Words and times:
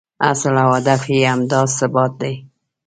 اصل 0.29 0.53
او 0.63 0.69
هدف 0.77 1.01
یې 1.13 1.21
همدا 1.33 1.61
ثبات 1.77 2.11
دی. 2.21 2.33